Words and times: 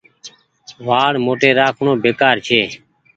وآڙ 0.87 1.13
موٽي 1.25 1.49
رآکڻو 1.59 1.93
بيڪآر 2.03 2.35
ڇي۔ 2.45 2.61